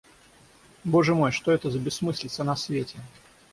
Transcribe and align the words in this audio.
Боже 0.83 1.13
мой, 1.13 1.31
что 1.31 1.51
это 1.51 1.69
за 1.69 1.77
бессмыслица 1.77 2.43
на 2.43 2.55
свете! 2.55 2.97